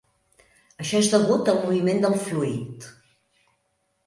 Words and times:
Això 0.83 1.01
és 1.05 1.09
degut 1.11 1.51
al 1.53 1.59
moviment 1.67 2.01
del 2.07 2.17
fluid. 2.29 2.89